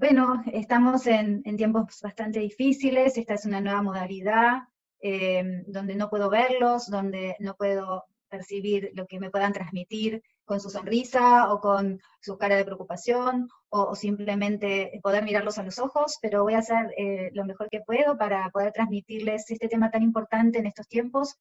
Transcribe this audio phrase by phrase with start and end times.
[0.00, 4.62] bueno, estamos en, tiempos bastante difíciles, esta es una nueva modalidad,
[5.02, 10.58] eh, donde no puedo verlos, donde no puedo percibir lo que me puedan transmitir con
[10.58, 16.16] su sonrisa o con su cara de preocupación o, simplemente poder mirarlos a los ojos,
[16.22, 20.02] pero voy a hacer eh, lo mejor que puedo para poder transmitirles este tema tan
[20.02, 21.36] importante en estos tiempos.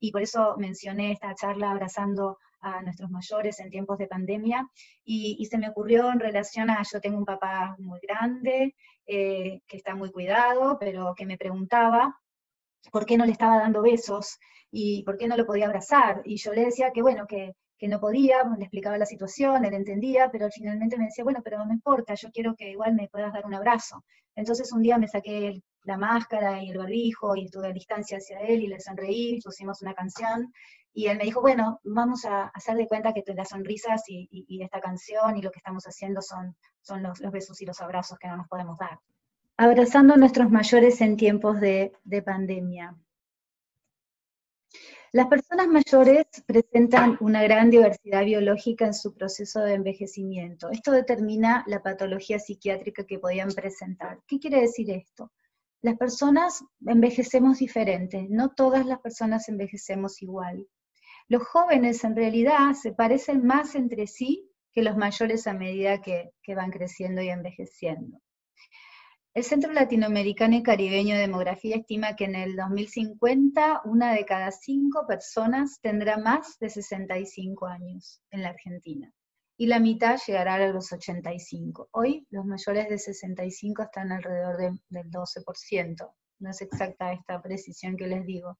[0.00, 4.68] Y por eso mencioné esta charla abrazando a nuestros mayores en tiempos de pandemia,
[5.04, 8.74] y, se me ocurrió en relación a, yo tengo un papá muy grande,
[9.06, 12.18] eh, que está muy cuidado, pero que me preguntaba
[12.92, 14.38] por qué no le estaba dando besos
[14.70, 17.88] y por qué no lo podía abrazar, y yo le decía que bueno, que, que
[17.88, 21.72] no podía, le explicaba la situación, él entendía, pero finalmente me decía, bueno, pero no
[21.72, 24.04] importa, yo quiero que igual me puedas dar un abrazo.
[24.34, 28.40] Entonces un día me saqué la máscara y el barbijo y estuve a distancia hacia
[28.40, 30.52] él y le sonreí, pusimos una canción
[30.92, 34.80] y él me dijo, bueno, vamos a hacer de cuenta que las sonrisas y, esta
[34.80, 38.36] canción y lo que estamos haciendo son, son los, besos y los abrazos que no
[38.36, 38.98] nos podemos dar.
[39.56, 42.94] Abrazando a nuestros mayores en tiempos de, de pandemia.
[45.12, 50.68] Las personas mayores presentan una gran diversidad biológica en su proceso de envejecimiento.
[50.70, 54.20] Esto determina la patología psiquiátrica que podían presentar.
[54.26, 55.32] ¿Qué quiere decir esto?
[55.80, 60.66] Las personas envejecemos diferente, no todas las personas envejecemos igual.
[61.28, 66.32] Los jóvenes en realidad se parecen más entre sí que los mayores a medida que,
[66.54, 68.20] van creciendo y envejeciendo.
[69.34, 74.50] El Centro Latinoamericano y Caribeño de Demografía estima que en el 2050 una de cada
[74.50, 79.14] cinco personas tendrá más de 65 años en la Argentina
[79.60, 81.88] y la mitad llegará a los 85.
[81.90, 88.06] Hoy los mayores de 65 están alrededor del 12%, no es exacta esta precisión que
[88.06, 88.56] les digo,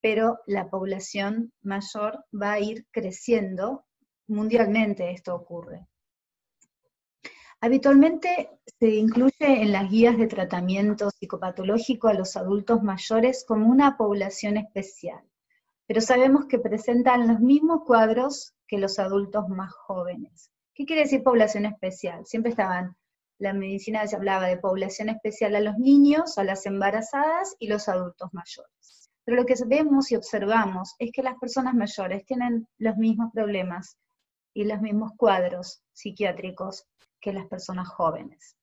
[0.00, 3.84] pero la población mayor va a ir creciendo,
[4.26, 5.86] mundialmente esto ocurre.
[7.60, 8.48] Habitualmente
[8.80, 14.56] se incluye en las guías de tratamiento psicopatológico a los adultos mayores como una población
[14.56, 15.22] especial,
[15.86, 20.50] pero sabemos que presentan los mismos cuadros que los adultos más jóvenes.
[20.74, 22.24] ¿Qué quiere decir población especial?
[22.24, 22.96] Siempre estaban,
[23.38, 27.86] la medicina se hablaba de población especial a los niños, a las embarazadas y los
[27.90, 29.10] adultos mayores.
[29.26, 33.98] Pero lo que vemos y observamos es que las personas mayores tienen los mismos problemas
[34.54, 36.86] y los mismos cuadros psiquiátricos
[37.20, 38.56] que las personas jóvenes.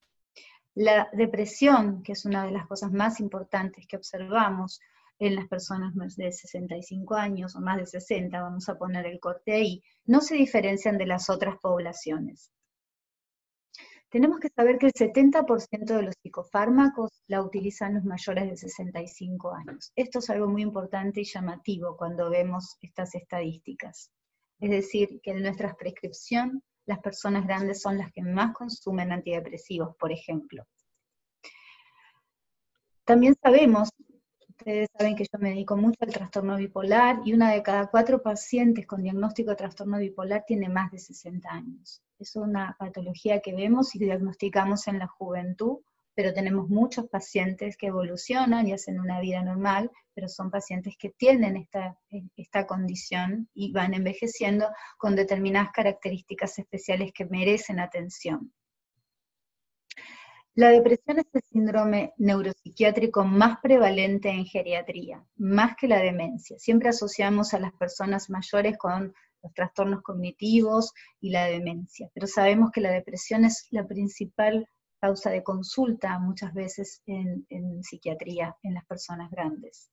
[0.74, 4.80] La depresión, que es una de las cosas más importantes que observamos
[5.20, 9.20] en las personas más de 65 años o más de 60, vamos a poner el
[9.20, 12.52] corte ahí, no se diferencian de las otras poblaciones
[14.10, 19.54] tenemos que saber que el 70% de los psicofármacos la utilizan los mayores de 65
[19.54, 19.92] años.
[19.96, 24.12] Esto es algo muy importante y llamativo cuando vemos estas estadísticas.
[24.60, 29.96] Es decir, que en nuestra prescripción las personas grandes son las que más consumen antidepresivos,
[29.98, 30.66] por ejemplo.
[33.06, 33.90] También sabemos
[34.60, 38.22] Ustedes saben que yo me dedico mucho al trastorno bipolar y una de cada cuatro
[38.22, 42.02] pacientes con diagnóstico de trastorno bipolar tiene más de 60 años.
[42.20, 45.78] Es una patología que vemos y diagnosticamos en la juventud,
[46.14, 51.12] pero tenemos muchos pacientes que evolucionan y hacen una vida normal, pero son pacientes que
[51.12, 51.98] tienen esta,
[52.36, 58.52] esta condición y van envejeciendo con determinadas características especiales que merecen atención.
[60.60, 66.60] La depresión es el síndrome neuropsiquiátrico más prevalente en geriatría, más que la demencia.
[66.60, 72.72] Siempre asociamos a las personas mayores con los trastornos cognitivos y la demencia, pero sabemos
[72.72, 74.68] que la depresión es la principal
[75.00, 77.46] causa de consulta muchas veces en,
[77.82, 79.90] psiquiatría en las personas grandes.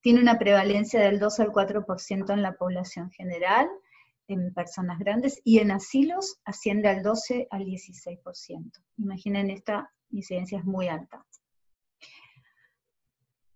[0.00, 3.68] Tiene una prevalencia del 2 al 4% en la población general,
[4.28, 8.72] en personas grandes, y en asilos asciende al 12 al 16%.
[8.96, 11.24] Imaginen esta incidencia es muy alta.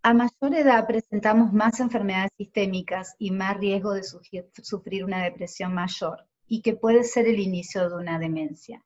[0.03, 6.27] A mayor edad presentamos más enfermedades sistémicas y más riesgo de sufrir una depresión mayor,
[6.47, 8.83] y que puede ser el inicio de una demencia.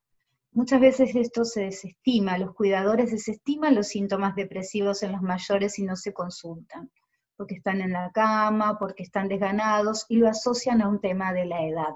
[0.51, 5.85] Muchas veces esto se desestima, los cuidadores desestiman los síntomas depresivos en los mayores y
[5.85, 6.91] no se consultan,
[7.37, 11.47] porque están en la cama, porque están desganados y lo asocian a un tema de
[11.47, 11.95] la edad.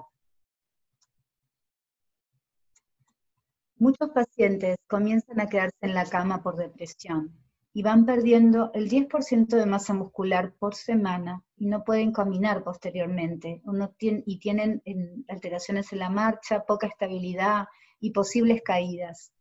[3.79, 7.33] Muchos pacientes comienzan a quedarse en la cama por depresión
[7.71, 13.61] y van perdiendo el 10% de masa muscular por semana y no pueden caminar posteriormente
[14.01, 14.83] y tienen
[15.29, 17.67] alteraciones en la marcha, poca estabilidad
[18.01, 19.31] y posibles caídas.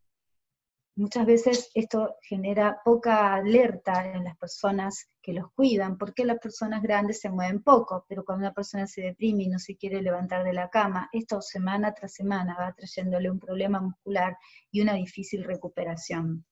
[0.94, 6.82] muchas veces esto genera poca alerta en las personas que los cuidan, porque las personas
[6.82, 10.42] grandes se mueven poco, pero cuando una persona se deprime y no se quiere levantar
[10.42, 14.38] de la cama, esto semana tras semana va trayéndole un problema muscular
[14.70, 16.46] y una difícil recuperación.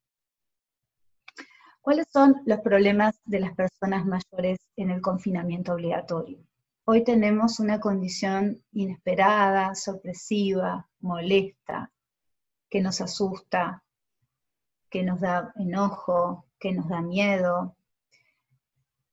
[1.80, 6.44] ¿Cuáles son los problemas de las personas mayores en el confinamiento obligatorio?
[6.84, 11.90] Hoy tenemos una condición inesperada, sorpresiva, molesta,
[12.68, 13.82] que nos asusta,
[14.90, 17.74] que nos da enojo, que nos da miedo,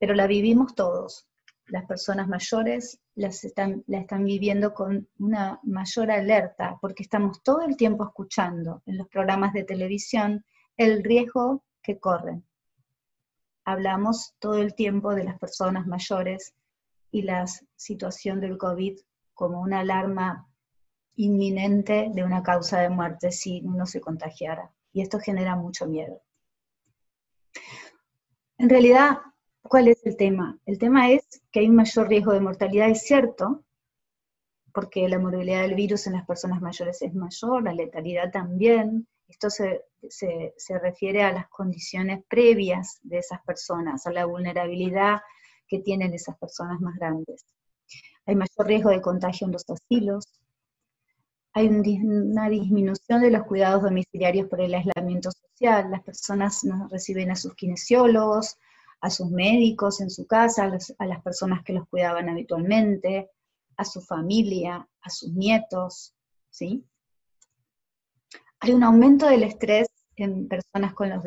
[0.04, 1.30] pero la vivimos todos.
[1.68, 8.04] Las personas mayores la están viviendo con una mayor alerta porque estamos todo el tiempo
[8.04, 10.44] escuchando en los programas de televisión
[10.76, 12.46] el riesgo que corren.
[13.64, 16.54] Hablamos todo el tiempo de las personas mayores
[17.10, 17.46] y la
[17.78, 19.00] situación del COVID
[19.34, 20.50] como una alarma
[21.16, 26.22] inminente de una causa de muerte si uno se contagiara y esto genera mucho miedo.
[28.58, 29.20] En realidad,
[29.64, 30.60] ¿cuál es el tema?
[30.66, 33.64] El tema es que hay un mayor riesgo de mortalidad, es cierto,
[34.74, 39.08] porque la morbilidad del virus en las personas mayores es mayor, la letalidad también.
[39.28, 45.22] Esto se, se refiere a las condiciones previas de esas personas, a la vulnerabilidad
[45.68, 47.46] que tienen esas personas más grandes.
[48.26, 50.26] Hay mayor riesgo de contagio en los asilos,
[51.56, 55.92] hay una disminución de los cuidados domiciliarios por el aislamiento social.
[55.92, 58.58] Las personas no reciben a sus kinesiólogos,
[59.04, 63.30] a sus médicos en su casa, a, las personas que los cuidaban habitualmente,
[63.76, 66.16] a su familia, a sus nietos,
[66.50, 66.86] ¿sí?
[68.62, 71.22] Hay un aumento del estrés en personas con, los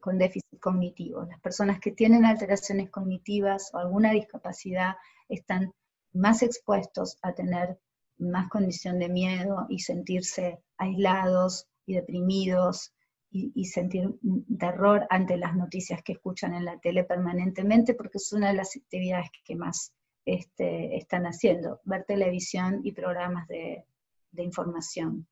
[0.00, 1.24] con déficit cognitivo.
[1.26, 4.96] Las personas que tienen alteraciones cognitivas o alguna discapacidad
[5.28, 5.72] están
[6.12, 7.78] más expuestos a tener
[8.18, 12.95] más condición de miedo y sentirse aislados y deprimidos
[13.30, 14.18] y, sentir
[14.58, 18.76] terror ante las noticias que escuchan en la tele permanentemente, porque es una de las
[18.76, 19.92] actividades que más
[20.24, 23.84] este, están haciendo, ver televisión y programas de,
[24.30, 25.26] de información.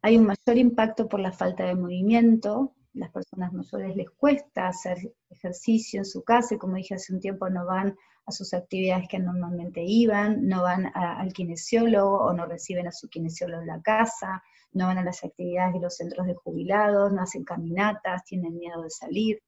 [0.00, 4.98] Hay un mayor impacto por la falta de movimiento, las personas mayores les cuesta hacer
[5.28, 7.96] ejercicio en su casa, y como dije hace un tiempo, no van
[8.28, 13.08] a sus actividades que normalmente iban, no van al kinesiólogo o no reciben a su
[13.08, 14.42] kinesiólogo en la casa,
[14.72, 18.82] no van a las actividades de los centros de jubilados, no hacen caminatas, tienen miedo
[18.82, 19.42] de salir.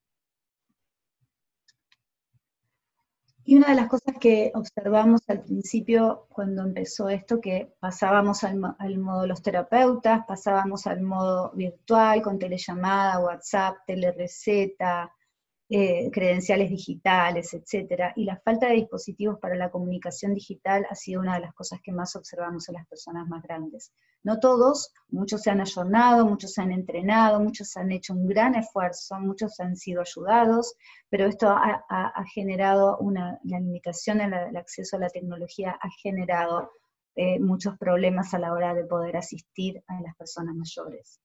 [3.44, 8.58] Y una de las cosas que observamos al principio cuando empezó esto, que pasábamos al,
[8.98, 15.12] modo los terapeutas, pasábamos al modo virtual, con telellamada, WhatsApp, telereceta,
[15.72, 21.20] eh, credenciales digitales, etcétera, y la falta de dispositivos para la comunicación digital ha sido
[21.20, 23.92] una de las cosas que más observamos en las personas más grandes.
[24.24, 28.56] No todos, muchos se han ayornado, muchos se han entrenado, muchos han hecho un gran
[28.56, 30.74] esfuerzo, muchos han sido ayudados,
[31.08, 36.72] pero esto ha, generado una, limitación en el acceso a la tecnología, ha generado
[37.14, 41.20] eh, muchos problemas a la hora de poder asistir a las personas mayores.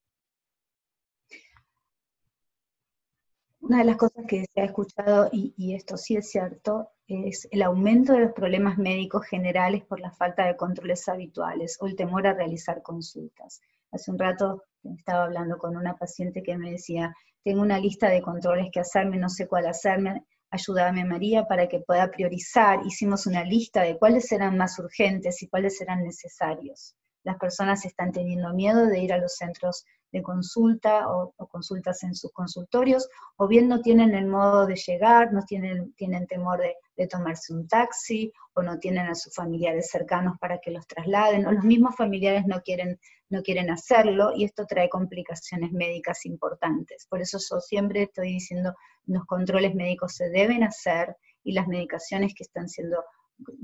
[3.67, 7.63] Una de las cosas que se ha escuchado, y, esto sí es cierto, es el
[7.63, 12.27] aumento de los problemas médicos generales por la falta de controles habituales o el temor
[12.27, 13.61] a realizar consultas.
[13.91, 18.21] Hace un rato estaba hablando con una paciente que me decía, tengo una lista de
[18.21, 22.85] controles que hacerme, no sé cuál hacerme, ayúdame María para que pueda priorizar.
[22.85, 26.95] Hicimos una lista de cuáles eran más urgentes y cuáles eran necesarios.
[27.25, 32.13] Las personas están teniendo miedo de ir a los centros de consulta o, consultas en
[32.13, 37.07] sus consultorios, o bien no tienen el modo de llegar, no tienen, tienen temor de,
[37.07, 41.51] tomarse un taxi, o no tienen a sus familiares cercanos para que los trasladen, o
[41.51, 42.99] los mismos familiares no quieren,
[43.29, 47.07] no quieren hacerlo, y esto trae complicaciones médicas importantes.
[47.09, 48.75] Por eso yo siempre estoy diciendo,
[49.07, 53.03] los controles médicos se deben hacer, y las medicaciones que están siendo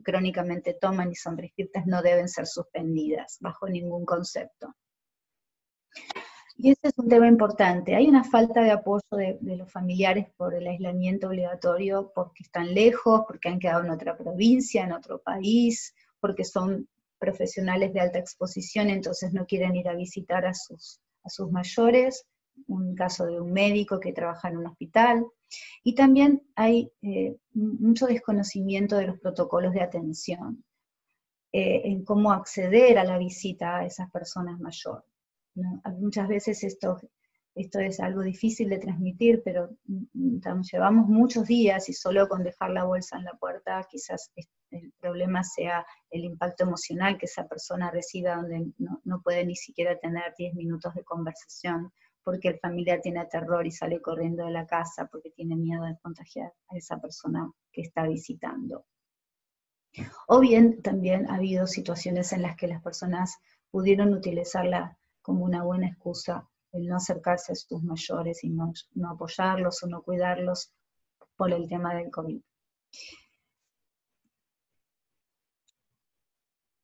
[0.03, 4.75] crónicamente toman y son prescritas no deben ser suspendidas bajo ningún concepto.
[6.57, 7.95] Y ese es un tema importante.
[7.95, 13.23] Hay una falta de apoyo de, los familiares por el aislamiento obligatorio porque están lejos,
[13.27, 16.87] porque han quedado en otra provincia, en otro país, porque son
[17.17, 22.25] profesionales de alta exposición, entonces no quieren ir a visitar a sus, a sus mayores,
[22.67, 25.25] un caso de un médico que trabaja en un hospital,
[25.83, 30.63] y también hay eh, mucho desconocimiento de los protocolos de atención,
[31.51, 35.05] eh, en cómo acceder a la visita a esas personas mayores.
[35.99, 37.01] Muchas veces esto
[37.53, 39.69] esto es algo difícil de transmitir, pero
[40.71, 44.31] llevamos muchos días y solo con dejar la bolsa en la puerta quizás
[44.69, 49.99] el problema sea el impacto emocional que esa persona reciba donde no, puede ni siquiera
[49.99, 51.91] tener 10 minutos de conversación
[52.23, 55.97] porque el familiar tiene terror y sale corriendo de la casa porque tiene miedo de
[56.01, 58.85] contagiar a esa persona que está visitando.
[60.27, 63.37] O bien también ha habido situaciones en las que las personas
[63.69, 68.73] pudieron utilizarla como una buena excusa el no acercarse a sus mayores y no,
[69.09, 70.71] apoyarlos o no cuidarlos
[71.35, 72.41] por el tema del COVID.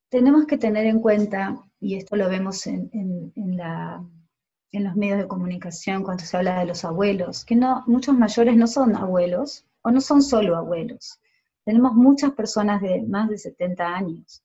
[0.10, 3.58] Tenemos que tener en cuenta, y esto lo vemos en, en
[4.74, 8.68] los medios de comunicación cuando se habla de los abuelos, que no, muchos mayores no
[8.68, 11.20] son abuelos o no son solo abuelos.
[11.64, 14.44] Tenemos muchas personas de más de 70 años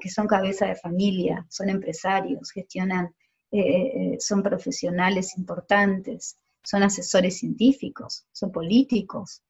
[0.00, 3.14] que son cabeza de familia, son empresarios, gestionan
[3.54, 9.42] eh, eh, son profesionales importantes, son asesores científicos, son políticos.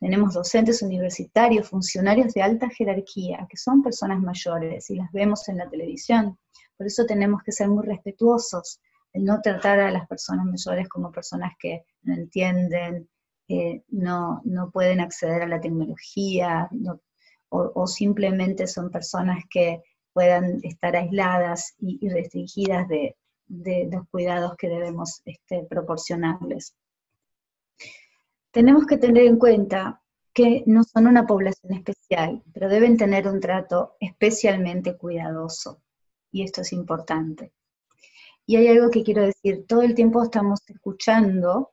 [0.00, 5.58] Tenemos docentes universitarios, funcionarios de alta jerarquía, que son personas mayores y las vemos en
[5.58, 6.36] la televisión.
[6.76, 8.80] Por eso tenemos que ser muy respetuosos,
[9.14, 13.08] no tratar a las personas mayores como personas que no entienden,
[13.88, 16.68] no, no, pueden acceder a la tecnología,
[17.48, 23.16] o, simplemente son personas que puedan estar aisladas y restringidas de,
[23.46, 26.74] de los cuidados que debemos este, proporcionarles.
[28.50, 30.00] Tenemos que tener en cuenta
[30.32, 35.82] que no son una población especial, pero deben tener un trato especialmente cuidadoso,
[36.30, 37.52] y esto es importante.
[38.46, 41.72] Y hay algo que quiero decir, todo el tiempo estamos escuchando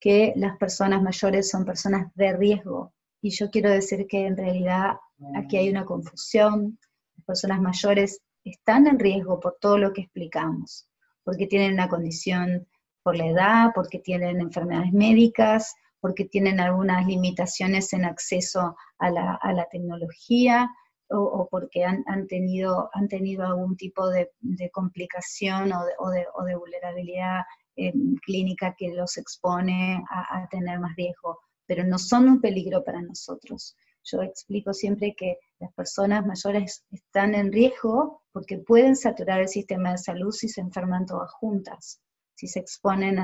[0.00, 4.96] que las personas mayores son personas de riesgo, y yo quiero decir que en realidad
[5.36, 6.78] aquí hay una confusión,
[7.16, 10.88] las personas mayores están en riesgo por todo lo que explicamos
[11.24, 12.66] porque tienen una condición
[13.02, 19.68] por la edad, porque tienen enfermedades médicas, porque tienen algunas limitaciones en acceso a la,
[19.70, 20.70] tecnología
[21.12, 24.30] o, porque han, tenido, han tenido algún tipo de,
[24.72, 27.42] complicación o de, vulnerabilidad
[27.76, 27.92] eh,
[28.24, 33.02] clínica que los expone a, a tener más riesgo, pero no son un peligro para
[33.02, 33.76] nosotros.
[34.04, 39.92] Yo explico siempre que las personas mayores están en riesgo porque pueden saturar el sistema
[39.92, 42.00] de salud si se enferman todas juntas.
[42.34, 43.18] Si se exponen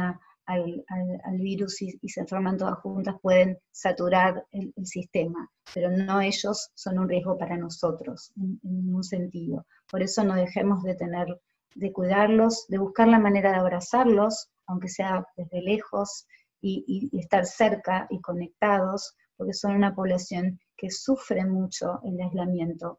[0.49, 6.99] al, virus y, se enferman todas juntas, pueden saturar el, sistema, pero no ellos son
[6.99, 9.67] un riesgo para nosotros en, ningún sentido.
[9.91, 11.27] Por eso no dejemos de tener,
[11.75, 16.27] de cuidarlos, de buscar la manera de abrazarlos, aunque sea desde lejos,
[16.61, 22.99] y estar cerca y conectados, porque son una población que sufre mucho el aislamiento.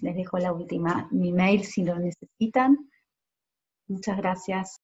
[0.00, 2.88] Les dejo la última, mi mail si lo necesitan.
[3.88, 4.76] Muchas gracias.